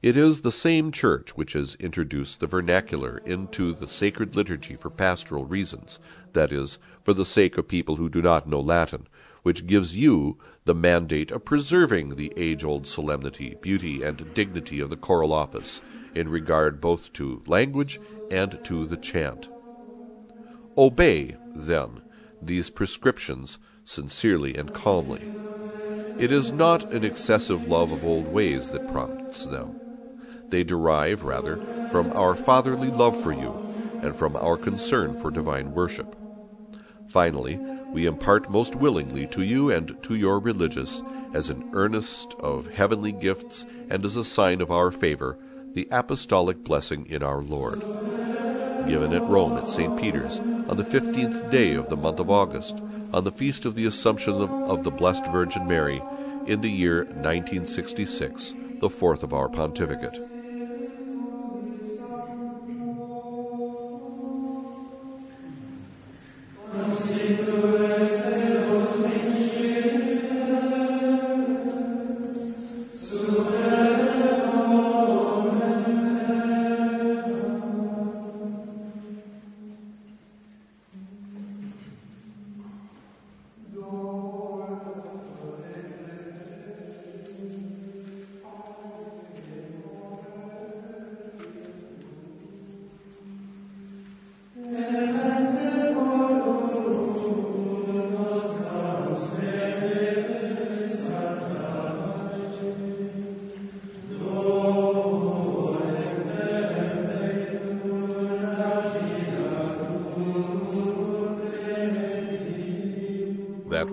It 0.02 0.16
is 0.16 0.40
the 0.40 0.50
same 0.50 0.90
Church 0.90 1.36
which 1.36 1.52
has 1.52 1.74
introduced 1.74 2.40
the 2.40 2.46
vernacular 2.46 3.18
into 3.26 3.74
the 3.74 3.86
sacred 3.86 4.34
liturgy 4.34 4.76
for 4.76 4.88
pastoral 4.88 5.44
reasons, 5.44 5.98
that 6.32 6.50
is, 6.50 6.78
for 7.04 7.12
the 7.12 7.26
sake 7.26 7.58
of 7.58 7.68
people 7.68 7.96
who 7.96 8.08
do 8.08 8.22
not 8.22 8.48
know 8.48 8.60
Latin, 8.60 9.06
which 9.42 9.66
gives 9.66 9.98
you 9.98 10.38
the 10.64 10.74
mandate 10.74 11.30
of 11.30 11.44
preserving 11.44 12.16
the 12.16 12.32
age 12.34 12.64
old 12.64 12.86
solemnity, 12.86 13.56
beauty, 13.60 14.02
and 14.02 14.32
dignity 14.32 14.80
of 14.80 14.88
the 14.88 14.96
choral 14.96 15.34
office 15.34 15.82
in 16.14 16.30
regard 16.30 16.80
both 16.80 17.12
to 17.12 17.42
language 17.46 18.00
and 18.30 18.58
to 18.64 18.86
the 18.86 18.96
chant. 18.96 19.50
Obey, 20.78 21.36
then, 21.54 22.00
these 22.40 22.70
prescriptions 22.70 23.58
sincerely 23.90 24.54
and 24.54 24.72
calmly. 24.72 25.20
It 26.16 26.30
is 26.30 26.52
not 26.52 26.92
an 26.92 27.04
excessive 27.04 27.66
love 27.66 27.90
of 27.90 28.04
old 28.04 28.28
ways 28.28 28.70
that 28.70 28.86
prompts 28.86 29.46
them. 29.46 29.74
They 30.48 30.62
derive, 30.62 31.24
rather, 31.24 31.88
from 31.90 32.12
our 32.12 32.36
fatherly 32.36 32.88
love 32.88 33.20
for 33.20 33.32
you 33.32 33.52
and 34.00 34.14
from 34.14 34.36
our 34.36 34.56
concern 34.56 35.18
for 35.20 35.32
divine 35.32 35.74
worship. 35.74 36.14
Finally, 37.08 37.56
we 37.92 38.06
impart 38.06 38.48
most 38.48 38.76
willingly 38.76 39.26
to 39.26 39.42
you 39.42 39.72
and 39.72 40.00
to 40.04 40.14
your 40.14 40.38
religious, 40.38 41.02
as 41.34 41.50
an 41.50 41.68
earnest 41.72 42.34
of 42.34 42.68
heavenly 42.68 43.10
gifts 43.10 43.66
and 43.88 44.04
as 44.04 44.14
a 44.14 44.24
sign 44.24 44.60
of 44.60 44.70
our 44.70 44.92
favor, 44.92 45.36
the 45.74 45.88
apostolic 45.90 46.62
blessing 46.62 47.06
in 47.06 47.24
our 47.24 47.42
Lord. 47.42 47.80
Given 48.86 49.12
at 49.12 49.28
Rome 49.28 49.58
at 49.58 49.68
St. 49.68 49.98
Peter's 50.00 50.40
on 50.70 50.76
the 50.76 50.84
fifteenth 50.84 51.50
day 51.50 51.74
of 51.74 51.88
the 51.88 51.96
month 51.96 52.20
of 52.20 52.30
August, 52.30 52.80
on 53.12 53.24
the 53.24 53.32
feast 53.32 53.66
of 53.66 53.74
the 53.74 53.86
Assumption 53.86 54.34
of 54.34 54.84
the 54.84 54.90
Blessed 54.90 55.26
Virgin 55.26 55.66
Mary, 55.66 56.00
in 56.46 56.60
the 56.60 56.70
year 56.70 56.98
1966, 57.06 58.54
the 58.80 58.88
fourth 58.88 59.24
of 59.24 59.34
our 59.34 59.48
pontificate. 59.48 60.29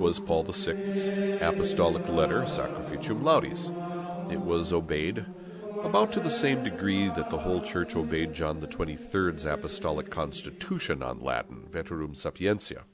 Was 0.07 0.21
Paul 0.21 0.43
VI's 0.43 1.09
apostolic 1.41 2.07
letter, 2.07 2.43
Sacrificium 2.43 3.23
Laudis. 3.23 3.69
It 4.31 4.39
was 4.39 4.71
obeyed 4.71 5.25
about 5.83 6.13
to 6.13 6.21
the 6.21 6.31
same 6.31 6.63
degree 6.63 7.09
that 7.09 7.29
the 7.29 7.39
whole 7.39 7.59
Church 7.59 7.93
obeyed 7.93 8.31
John 8.31 8.61
Twenty-Third's 8.61 9.43
apostolic 9.43 10.09
constitution 10.09 11.03
on 11.03 11.19
Latin, 11.19 11.65
Veterum 11.69 12.15
Sapientia. 12.15 12.85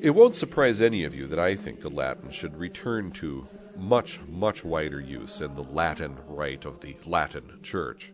It 0.00 0.10
won't 0.10 0.36
surprise 0.36 0.80
any 0.80 1.02
of 1.02 1.12
you 1.12 1.26
that 1.26 1.40
I 1.40 1.56
think 1.56 1.80
the 1.80 1.90
Latin 1.90 2.30
should 2.30 2.56
return 2.56 3.10
to 3.14 3.48
much, 3.76 4.20
much 4.28 4.64
wider 4.64 5.00
use 5.00 5.40
in 5.40 5.56
the 5.56 5.64
Latin 5.64 6.18
rite 6.28 6.64
of 6.64 6.82
the 6.82 6.96
Latin 7.04 7.58
Church. 7.64 8.12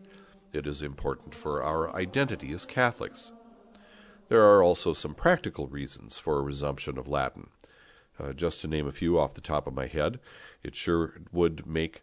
It 0.51 0.65
is 0.65 0.81
important 0.81 1.35
for 1.35 1.61
our 1.61 1.95
identity 1.95 2.51
as 2.53 2.65
Catholics. 2.65 3.33
There 4.29 4.43
are 4.43 4.61
also 4.61 4.93
some 4.93 5.15
practical 5.15 5.67
reasons 5.67 6.17
for 6.17 6.37
a 6.37 6.41
resumption 6.41 6.97
of 6.97 7.07
Latin. 7.07 7.49
Uh, 8.19 8.33
just 8.33 8.61
to 8.61 8.67
name 8.67 8.87
a 8.87 8.91
few 8.91 9.19
off 9.19 9.33
the 9.33 9.41
top 9.41 9.67
of 9.67 9.75
my 9.75 9.85
head, 9.85 10.19
it 10.63 10.75
sure 10.75 11.21
would 11.31 11.67
make 11.67 12.01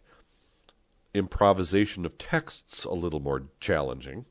improvisation 1.13 2.05
of 2.05 2.17
texts 2.17 2.83
a 2.85 2.93
little 2.93 3.19
more 3.19 3.43
challenging. 3.59 4.25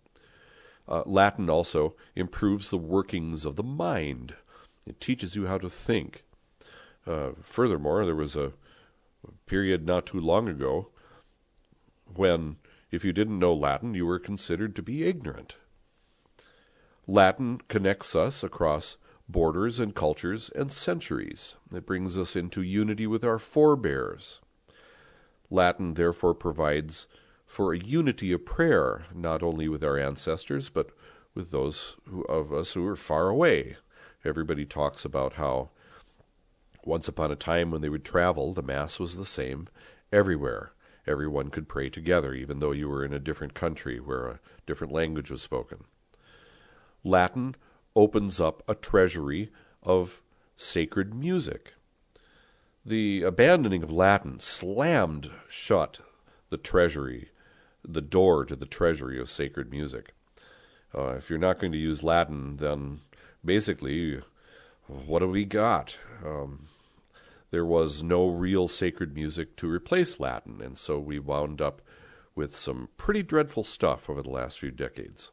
Uh, 0.88 1.02
Latin 1.06 1.48
also 1.48 1.94
improves 2.14 2.68
the 2.68 2.78
workings 2.78 3.44
of 3.44 3.56
the 3.56 3.62
mind. 3.62 4.34
It 4.86 5.00
teaches 5.00 5.36
you 5.36 5.46
how 5.46 5.58
to 5.58 5.70
think. 5.70 6.24
Uh, 7.06 7.30
furthermore, 7.42 8.04
there 8.04 8.14
was 8.14 8.36
a 8.36 8.52
period 9.46 9.86
not 9.86 10.06
too 10.06 10.20
long 10.20 10.48
ago 10.48 10.88
when, 12.14 12.56
if 12.90 13.04
you 13.04 13.12
didn't 13.12 13.38
know 13.38 13.54
Latin, 13.54 13.94
you 13.94 14.06
were 14.06 14.18
considered 14.18 14.74
to 14.76 14.82
be 14.82 15.04
ignorant. 15.04 15.56
Latin 17.06 17.60
connects 17.68 18.16
us 18.16 18.42
across 18.42 18.96
borders 19.28 19.78
and 19.78 19.94
cultures 19.94 20.50
and 20.54 20.72
centuries. 20.72 21.56
It 21.72 21.86
brings 21.86 22.16
us 22.16 22.34
into 22.34 22.62
unity 22.62 23.06
with 23.06 23.24
our 23.24 23.38
forebears. 23.38 24.40
Latin 25.50 25.94
therefore 25.94 26.34
provides 26.34 27.06
for 27.46 27.72
a 27.72 27.78
unity 27.78 28.32
of 28.32 28.46
prayer, 28.46 29.04
not 29.14 29.42
only 29.42 29.68
with 29.68 29.84
our 29.84 29.98
ancestors, 29.98 30.70
but 30.70 30.90
with 31.34 31.50
those 31.50 31.96
who, 32.08 32.22
of 32.24 32.52
us 32.52 32.72
who 32.72 32.86
are 32.86 32.96
far 32.96 33.28
away. 33.28 33.76
Everybody 34.24 34.64
talks 34.64 35.04
about 35.04 35.34
how 35.34 35.70
once 36.84 37.08
upon 37.08 37.30
a 37.30 37.36
time 37.36 37.70
when 37.70 37.80
they 37.80 37.88
would 37.88 38.04
travel, 38.04 38.52
the 38.52 38.62
Mass 38.62 38.98
was 38.98 39.16
the 39.16 39.24
same 39.24 39.68
everywhere. 40.12 40.72
Everyone 41.06 41.50
could 41.50 41.68
pray 41.68 41.90
together, 41.90 42.32
even 42.32 42.60
though 42.60 42.72
you 42.72 42.88
were 42.88 43.04
in 43.04 43.12
a 43.12 43.18
different 43.18 43.52
country 43.52 44.00
where 44.00 44.26
a 44.26 44.40
different 44.66 44.92
language 44.92 45.30
was 45.30 45.42
spoken. 45.42 45.84
Latin 47.04 47.54
opens 47.94 48.40
up 48.40 48.62
a 48.66 48.74
treasury 48.74 49.50
of 49.82 50.22
sacred 50.56 51.14
music. 51.14 51.74
The 52.84 53.22
abandoning 53.22 53.82
of 53.82 53.92
Latin 53.92 54.40
slammed 54.40 55.30
shut 55.48 56.00
the 56.50 56.56
treasury, 56.56 57.30
the 57.86 58.00
door 58.00 58.44
to 58.46 58.56
the 58.56 58.66
treasury 58.66 59.20
of 59.20 59.30
sacred 59.30 59.70
music. 59.70 60.14
Uh, 60.94 61.14
if 61.16 61.28
you're 61.28 61.38
not 61.38 61.58
going 61.58 61.72
to 61.72 61.78
use 61.78 62.02
Latin, 62.02 62.56
then 62.56 63.00
basically, 63.44 64.20
what 64.86 65.20
do 65.20 65.28
we 65.28 65.44
got? 65.44 65.98
Um, 66.24 66.68
there 67.50 67.64
was 67.64 68.02
no 68.02 68.28
real 68.28 68.68
sacred 68.68 69.14
music 69.14 69.56
to 69.56 69.70
replace 69.70 70.18
Latin, 70.20 70.60
and 70.60 70.78
so 70.78 70.98
we 70.98 71.18
wound 71.18 71.60
up 71.60 71.82
with 72.34 72.56
some 72.56 72.88
pretty 72.96 73.22
dreadful 73.22 73.64
stuff 73.64 74.10
over 74.10 74.22
the 74.22 74.30
last 74.30 74.58
few 74.58 74.70
decades. 74.70 75.30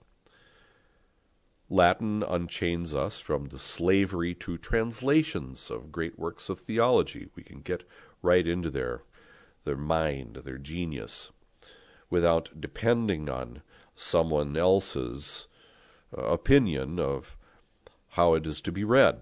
Latin 1.71 2.21
unchains 2.21 2.93
us 2.93 3.21
from 3.21 3.45
the 3.45 3.57
slavery 3.57 4.35
to 4.35 4.57
translations 4.57 5.71
of 5.71 5.89
great 5.89 6.19
works 6.19 6.49
of 6.49 6.59
theology. 6.59 7.29
We 7.33 7.43
can 7.43 7.61
get 7.61 7.87
right 8.21 8.45
into 8.45 8.69
their, 8.69 9.03
their 9.63 9.77
mind, 9.77 10.41
their 10.43 10.57
genius, 10.57 11.31
without 12.09 12.49
depending 12.59 13.29
on 13.29 13.61
someone 13.95 14.57
else's 14.57 15.47
uh, 16.15 16.23
opinion 16.23 16.99
of 16.99 17.37
how 18.09 18.33
it 18.33 18.45
is 18.45 18.59
to 18.61 18.71
be 18.73 18.83
read. 18.83 19.21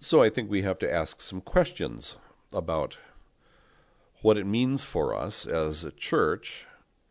So 0.00 0.24
I 0.24 0.28
think 0.28 0.50
we 0.50 0.62
have 0.62 0.80
to 0.80 0.92
ask 0.92 1.20
some 1.20 1.40
questions 1.40 2.18
about 2.52 2.98
what 4.22 4.36
it 4.36 4.44
means 4.44 4.82
for 4.82 5.14
us 5.14 5.46
as 5.46 5.84
a 5.84 5.92
church, 5.92 6.66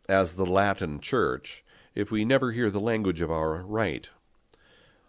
as 0.10 0.34
the 0.34 0.46
Latin 0.46 1.00
Church, 1.00 1.64
if 1.98 2.12
we 2.12 2.24
never 2.24 2.52
hear 2.52 2.70
the 2.70 2.80
language 2.80 3.22
of 3.22 3.32
our 3.32 3.64
rite. 3.64 4.12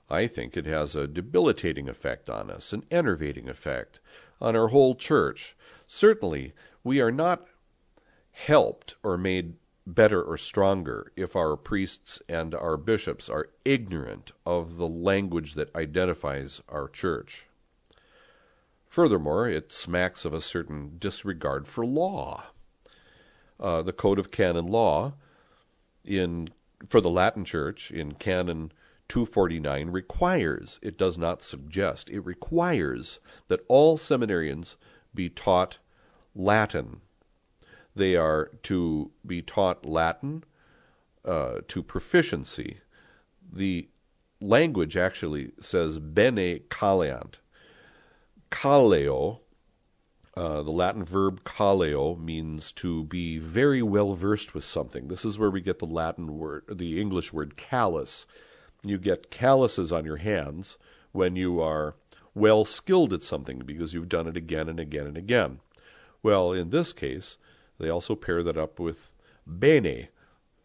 I 0.09 0.27
think 0.27 0.57
it 0.57 0.64
has 0.64 0.96
a 0.96 1.07
debilitating 1.07 1.87
effect 1.87 2.31
on 2.31 2.51
us, 2.51 2.72
an 2.72 2.83
enervating 2.90 3.46
effect 3.46 4.01
on 4.40 4.57
our 4.57 4.68
whole 4.68 4.94
church. 4.94 5.55
Certainly, 5.87 6.55
we 6.83 6.98
are 7.03 7.12
not 7.12 7.46
helped 8.31 8.94
or 9.03 9.18
made 9.18 9.57
better 9.87 10.22
or 10.22 10.38
stronger 10.38 11.12
if 11.14 11.37
our 11.37 11.59
priests 11.59 12.22
and 12.27 12.55
our 12.55 12.79
bishops 12.79 13.29
are 13.29 13.51
ignorant 13.66 14.33
of 14.46 14.77
the 14.77 14.88
language 14.88 15.53
that 15.55 15.74
identifies 15.77 16.62
our 16.70 16.88
church. 16.88 17.48
Furthermore, 18.87 19.46
it 19.46 19.74
smacks 19.74 20.24
of 20.24 20.33
a 20.33 20.40
certain 20.40 20.96
disregard 20.98 21.66
for 21.66 21.85
law. 21.85 22.44
Uh, 23.61 23.83
the 23.83 23.92
Code 23.92 24.18
of 24.18 24.31
Canon 24.31 24.68
Law 24.68 25.12
in 26.03 26.48
for 26.88 27.00
the 27.00 27.10
Latin 27.10 27.44
Church 27.44 27.90
in 27.90 28.12
Canon 28.12 28.72
249 29.08 29.90
requires, 29.90 30.78
it 30.82 30.98
does 30.98 31.16
not 31.16 31.42
suggest, 31.42 32.10
it 32.10 32.20
requires 32.20 33.18
that 33.48 33.64
all 33.68 33.96
seminarians 33.96 34.76
be 35.14 35.28
taught 35.28 35.78
Latin. 36.34 37.00
They 37.96 38.14
are 38.16 38.50
to 38.64 39.10
be 39.26 39.42
taught 39.42 39.84
Latin 39.84 40.44
uh, 41.24 41.60
to 41.66 41.82
proficiency. 41.82 42.78
The 43.50 43.88
language 44.40 44.96
actually 44.96 45.52
says 45.60 45.98
bene 45.98 46.60
calleant. 46.68 47.40
Calleo 48.50 49.40
uh, 50.38 50.62
the 50.62 50.70
Latin 50.70 51.05
verb 51.05 51.42
calleo 51.42 52.16
means 52.16 52.70
to 52.70 53.03
be 53.03 53.38
very 53.38 53.83
well 53.83 54.14
versed 54.14 54.55
with 54.55 54.62
something. 54.62 55.09
This 55.09 55.24
is 55.24 55.37
where 55.37 55.51
we 55.51 55.61
get 55.61 55.81
the 55.81 55.85
Latin 55.85 56.38
word, 56.38 56.62
the 56.70 57.01
English 57.01 57.33
word 57.33 57.57
callus. 57.57 58.24
You 58.85 58.98
get 58.98 59.33
calluses 59.33 59.92
on 59.92 60.05
your 60.05 60.18
hands 60.18 60.79
when 61.11 61.35
you 61.35 61.61
are 61.61 61.96
well 62.37 62.64
skilled 62.64 63.12
at 63.12 63.24
something 63.24 63.59
because 63.66 63.94
you've 63.94 64.09
done 64.09 64.29
it 64.29 64.37
again 64.37 64.68
and 64.68 64.79
again 64.79 65.09
and 65.09 65.16
again. 65.16 65.59
Well, 66.22 66.53
in 66.53 66.70
this 66.70 66.92
case, 66.92 67.37
they 67.81 67.88
also 67.88 68.14
pair 68.14 68.44
that 68.44 68.57
up 68.57 68.79
with 68.79 69.12
bene. 69.44 70.09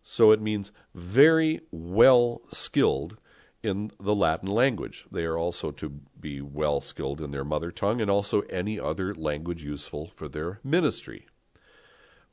So 0.03 0.29
it 0.29 0.39
means 0.39 0.71
very 0.93 1.61
well 1.71 2.41
skilled 2.51 3.17
in 3.63 3.91
the 3.99 4.13
Latin 4.13 4.49
language. 4.49 5.05
They 5.09 5.23
are 5.23 5.37
also 5.37 5.71
to 5.71 5.89
be 6.19 6.41
well 6.41 6.81
skilled 6.81 7.21
in 7.21 7.31
their 7.31 7.45
mother 7.45 7.71
tongue 7.71 8.01
and 8.01 8.11
also 8.11 8.41
any 8.41 8.79
other 8.79 9.15
language 9.15 9.63
useful 9.63 10.11
for 10.13 10.27
their 10.27 10.59
ministry. 10.63 11.25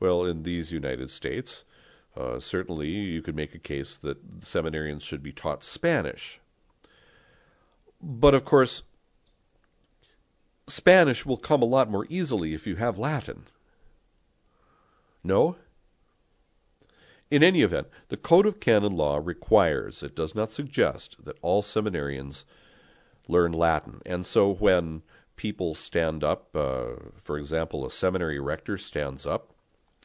Well, 0.01 0.25
in 0.25 0.43
these 0.43 0.73
United 0.73 1.11
States, 1.11 1.65
uh, 2.17 2.41
certainly 2.41 2.89
you 2.89 3.23
could 3.23 3.37
make 3.37 3.55
a 3.55 3.59
case 3.59 3.95
that 3.97 4.41
seminarians 4.41 5.03
should 5.03 5.23
be 5.23 5.33
taught 5.33 5.63
Spanish. 5.63 6.41
But 8.03 8.35
of 8.35 8.45
course, 8.45 8.83
Spanish 10.67 11.25
will 11.25 11.37
come 11.37 11.63
a 11.63 11.67
lot 11.67 11.91
more 11.91 12.07
easily 12.09 12.55
if 12.55 12.67
you 12.67 12.77
have 12.77 12.99
Latin. 12.99 13.45
No? 15.23 15.57
In 17.31 17.45
any 17.45 17.63
event, 17.63 17.87
the 18.09 18.17
Code 18.17 18.45
of 18.47 18.59
Canon 18.59 18.97
Law 18.97 19.21
requires, 19.23 20.03
it 20.03 20.17
does 20.17 20.35
not 20.35 20.51
suggest, 20.51 21.25
that 21.25 21.39
all 21.43 21.63
seminarians 21.63 22.45
learn 23.29 23.53
Latin. 23.53 24.01
And 24.05 24.27
so 24.27 24.53
when 24.53 25.03
people 25.37 25.75
stand 25.75 26.25
up, 26.25 26.55
uh, 26.57 26.97
for 27.23 27.39
example, 27.39 27.87
a 27.87 27.91
seminary 27.91 28.41
rector 28.41 28.77
stands 28.77 29.27
up 29.27 29.53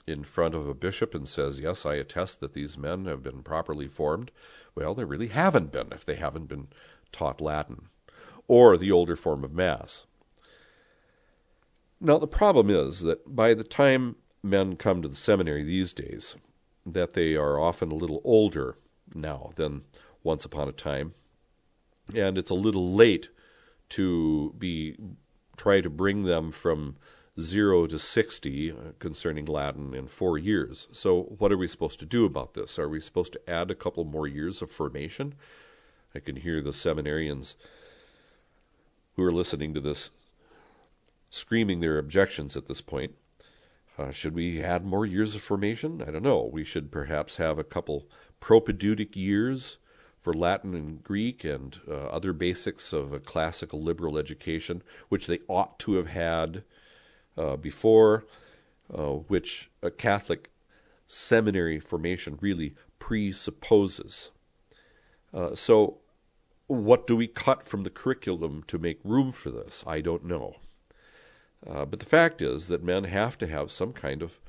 in 0.05 0.23
front 0.23 0.53
of 0.53 0.69
a 0.69 0.75
bishop 0.75 1.15
and 1.15 1.27
says, 1.27 1.59
Yes, 1.59 1.83
I 1.83 1.95
attest 1.95 2.39
that 2.41 2.53
these 2.53 2.77
men 2.77 3.05
have 3.05 3.23
been 3.23 3.41
properly 3.41 3.87
formed. 3.87 4.29
Well, 4.75 4.93
they 4.93 5.03
really 5.03 5.29
haven't 5.29 5.71
been 5.71 5.91
if 5.91 6.05
they 6.05 6.15
haven't 6.15 6.45
been 6.45 6.67
taught 7.11 7.41
Latin 7.41 7.87
or 8.47 8.77
the 8.77 8.91
older 8.91 9.15
form 9.15 9.43
of 9.43 9.51
Mass. 9.51 10.05
Now, 11.99 12.19
the 12.19 12.27
problem 12.27 12.69
is 12.69 13.01
that 13.01 13.35
by 13.35 13.55
the 13.55 13.63
time 13.63 14.17
men 14.43 14.75
come 14.75 15.01
to 15.01 15.07
the 15.07 15.15
seminary 15.15 15.63
these 15.63 15.91
days, 15.91 16.35
that 16.85 17.13
they 17.13 17.35
are 17.35 17.59
often 17.59 17.91
a 17.91 17.95
little 17.95 18.21
older 18.23 18.77
now 19.13 19.51
than 19.55 19.83
once 20.23 20.45
upon 20.45 20.67
a 20.67 20.71
time, 20.71 21.13
and 22.13 22.37
it's 22.37 22.51
a 22.51 22.55
little 22.55 22.93
late 22.93 23.29
to 23.89 24.53
be 24.57 24.95
try 25.57 25.81
to 25.81 25.89
bring 25.89 26.23
them 26.23 26.51
from 26.51 26.97
zero 27.39 27.85
to 27.87 27.99
60 27.99 28.71
uh, 28.71 28.75
concerning 28.99 29.45
Latin 29.45 29.93
in 29.93 30.07
four 30.07 30.37
years. 30.37 30.87
So, 30.91 31.23
what 31.37 31.51
are 31.51 31.57
we 31.57 31.67
supposed 31.67 31.99
to 31.99 32.05
do 32.05 32.25
about 32.25 32.53
this? 32.53 32.79
Are 32.79 32.89
we 32.89 32.99
supposed 32.99 33.33
to 33.33 33.49
add 33.49 33.71
a 33.71 33.75
couple 33.75 34.03
more 34.05 34.27
years 34.27 34.61
of 34.61 34.71
formation? 34.71 35.35
I 36.13 36.19
can 36.19 36.37
hear 36.37 36.61
the 36.61 36.71
seminarians 36.71 37.55
who 39.15 39.23
are 39.23 39.33
listening 39.33 39.73
to 39.73 39.81
this 39.81 40.11
screaming 41.29 41.81
their 41.81 41.97
objections 41.97 42.55
at 42.55 42.67
this 42.67 42.81
point. 42.81 43.15
Uh, 43.97 44.11
should 44.11 44.35
we 44.35 44.61
add 44.61 44.85
more 44.85 45.05
years 45.05 45.35
of 45.35 45.41
formation? 45.41 46.03
I 46.05 46.11
don't 46.11 46.23
know. 46.23 46.49
We 46.51 46.63
should 46.63 46.91
perhaps 46.91 47.37
have 47.37 47.57
a 47.57 47.63
couple 47.63 48.09
propedeutic 48.39 49.15
years 49.15 49.77
for 50.19 50.33
Latin 50.33 50.73
and 50.73 51.01
Greek 51.03 51.43
and 51.43 51.79
uh, 51.87 52.07
other 52.07 52.33
basics 52.33 52.91
of 52.91 53.13
a 53.13 53.19
classical 53.19 53.81
liberal 53.81 54.17
education, 54.17 54.81
which 55.07 55.27
they 55.27 55.39
ought 55.47 55.79
to 55.79 55.95
have 55.95 56.07
had 56.07 56.63
uh, 57.37 57.55
before, 57.55 58.25
uh, 58.93 59.11
which 59.11 59.69
a 59.81 59.91
Catholic 59.91 60.49
seminary 61.07 61.79
formation 61.79 62.37
really 62.41 62.75
presupposes. 62.99 64.31
Uh, 65.33 65.53
so, 65.53 65.99
what 66.67 67.05
do 67.05 67.15
we 67.15 67.27
cut 67.27 67.67
from 67.67 67.83
the 67.83 67.89
curriculum 67.89 68.63
to 68.67 68.79
make 68.79 68.99
room 69.03 69.31
for 69.31 69.51
this? 69.51 69.83
I 69.85 70.01
don't 70.01 70.25
know. 70.25 70.55
Uh, 71.67 71.85
but 71.85 71.99
the 71.99 72.05
fact 72.05 72.41
is 72.41 72.67
that 72.67 72.83
men 72.83 73.05
have 73.05 73.37
to 73.39 73.47
have 73.47 73.71
some 73.71 73.93
kind 73.93 74.21
of 74.21 74.39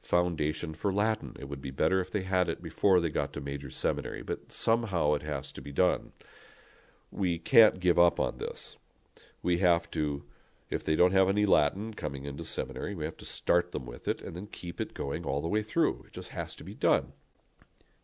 foundation 0.00 0.74
for 0.74 0.92
Latin. 0.92 1.36
It 1.38 1.48
would 1.48 1.60
be 1.60 1.70
better 1.70 2.00
if 2.00 2.10
they 2.10 2.22
had 2.22 2.48
it 2.48 2.62
before 2.62 3.00
they 3.00 3.10
got 3.10 3.32
to 3.34 3.40
major 3.40 3.70
seminary, 3.70 4.22
but 4.22 4.52
somehow 4.52 5.14
it 5.14 5.22
has 5.22 5.52
to 5.52 5.60
be 5.60 5.72
done. 5.72 6.12
We 7.10 7.38
can't 7.38 7.80
give 7.80 7.98
up 7.98 8.20
on 8.20 8.38
this. 8.38 8.76
We 9.42 9.58
have 9.58 9.90
to, 9.92 10.24
if 10.70 10.84
they 10.84 10.96
don't 10.96 11.12
have 11.12 11.28
any 11.28 11.44
Latin 11.44 11.94
coming 11.94 12.24
into 12.24 12.44
seminary, 12.44 12.94
we 12.94 13.04
have 13.04 13.16
to 13.18 13.24
start 13.24 13.72
them 13.72 13.84
with 13.84 14.06
it 14.06 14.20
and 14.20 14.36
then 14.36 14.46
keep 14.46 14.80
it 14.80 14.94
going 14.94 15.24
all 15.24 15.40
the 15.40 15.48
way 15.48 15.62
through. 15.62 16.04
It 16.06 16.12
just 16.12 16.30
has 16.30 16.54
to 16.56 16.64
be 16.64 16.74
done. 16.74 17.12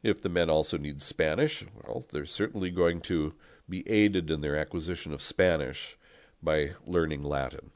If 0.02 0.20
the 0.20 0.28
men 0.28 0.50
also 0.50 0.76
need 0.76 1.02
Spanish, 1.02 1.64
well, 1.84 2.04
they're 2.10 2.26
certainly 2.26 2.70
going 2.70 3.00
to 3.02 3.34
be 3.68 3.88
aided 3.88 4.30
in 4.30 4.40
their 4.40 4.56
acquisition 4.56 5.12
of 5.12 5.22
Spanish 5.22 5.96
by 6.42 6.72
learning 6.86 7.22
Latin. 7.22 7.70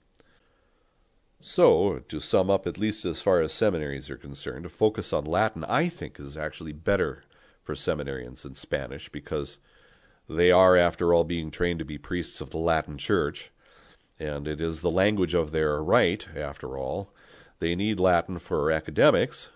So, 1.42 2.00
to 2.08 2.20
sum 2.20 2.50
up, 2.50 2.66
at 2.66 2.76
least 2.76 3.06
as 3.06 3.22
far 3.22 3.40
as 3.40 3.52
seminaries 3.52 4.10
are 4.10 4.16
concerned, 4.16 4.66
a 4.66 4.68
focus 4.68 5.10
on 5.10 5.24
Latin, 5.24 5.64
I 5.64 5.88
think, 5.88 6.20
is 6.20 6.36
actually 6.36 6.72
better 6.72 7.22
for 7.62 7.74
seminarians 7.74 8.42
than 8.42 8.54
Spanish 8.54 9.08
because 9.08 9.56
they 10.28 10.50
are, 10.50 10.76
after 10.76 11.14
all, 11.14 11.24
being 11.24 11.50
trained 11.50 11.78
to 11.78 11.84
be 11.84 11.96
priests 11.96 12.42
of 12.42 12.50
the 12.50 12.58
Latin 12.58 12.98
Church, 12.98 13.50
and 14.18 14.46
it 14.46 14.60
is 14.60 14.82
the 14.82 14.90
language 14.90 15.34
of 15.34 15.50
their 15.50 15.82
rite, 15.82 16.28
after 16.36 16.76
all. 16.76 17.14
They 17.58 17.74
need 17.74 17.98
Latin 17.98 18.38
for 18.38 18.70
academics. 18.70 19.48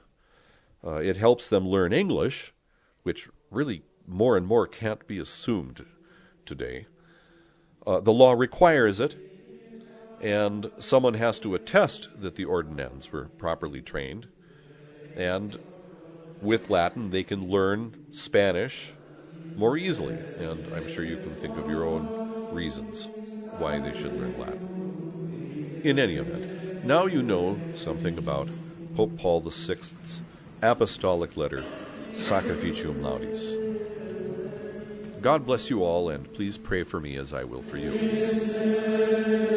Uh, 0.82 0.96
it 0.96 1.18
helps 1.18 1.50
them 1.50 1.68
learn 1.68 1.92
English, 1.92 2.54
which 3.02 3.28
really 3.50 3.82
more 4.06 4.38
and 4.38 4.46
more 4.46 4.66
can't 4.66 5.06
be 5.06 5.18
assumed 5.18 5.84
today. 6.46 6.86
Uh, 7.86 8.00
the 8.00 8.12
law 8.12 8.32
requires 8.32 9.00
it, 9.00 9.33
and 10.24 10.70
someone 10.78 11.14
has 11.14 11.38
to 11.38 11.54
attest 11.54 12.08
that 12.18 12.34
the 12.34 12.46
ordinands 12.46 13.12
were 13.12 13.26
properly 13.36 13.82
trained. 13.82 14.26
And 15.14 15.58
with 16.40 16.70
Latin, 16.70 17.10
they 17.10 17.22
can 17.22 17.50
learn 17.50 18.06
Spanish 18.10 18.94
more 19.54 19.76
easily. 19.76 20.14
And 20.38 20.74
I'm 20.74 20.88
sure 20.88 21.04
you 21.04 21.18
can 21.18 21.34
think 21.34 21.58
of 21.58 21.68
your 21.68 21.84
own 21.84 22.48
reasons 22.50 23.06
why 23.58 23.78
they 23.78 23.92
should 23.92 24.14
learn 24.18 24.38
Latin. 24.38 25.82
In 25.84 25.98
any 25.98 26.16
event, 26.16 26.86
now 26.86 27.04
you 27.04 27.22
know 27.22 27.60
something 27.74 28.16
about 28.16 28.48
Pope 28.96 29.18
Paul 29.18 29.42
VI's 29.42 30.22
apostolic 30.62 31.36
letter, 31.36 31.62
Sacrificium 32.14 33.02
Laudis. 33.02 33.60
God 35.20 35.44
bless 35.44 35.68
you 35.68 35.84
all, 35.84 36.08
and 36.08 36.32
please 36.32 36.56
pray 36.56 36.82
for 36.82 36.98
me 36.98 37.16
as 37.16 37.34
I 37.34 37.44
will 37.44 37.62
for 37.62 37.76
you. 37.76 39.53